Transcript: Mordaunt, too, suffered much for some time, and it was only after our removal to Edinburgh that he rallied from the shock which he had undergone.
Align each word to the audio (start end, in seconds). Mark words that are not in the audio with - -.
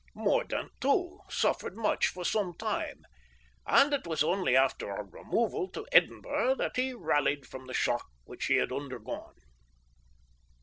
Mordaunt, 0.15 0.71
too, 0.81 1.19
suffered 1.29 1.77
much 1.77 2.07
for 2.07 2.25
some 2.25 2.55
time, 2.57 3.03
and 3.67 3.93
it 3.93 4.07
was 4.07 4.23
only 4.23 4.55
after 4.55 4.89
our 4.91 5.05
removal 5.05 5.69
to 5.69 5.85
Edinburgh 5.91 6.55
that 6.55 6.75
he 6.75 6.91
rallied 6.95 7.45
from 7.45 7.67
the 7.67 7.73
shock 7.75 8.07
which 8.23 8.47
he 8.47 8.55
had 8.55 8.71
undergone. 8.71 9.35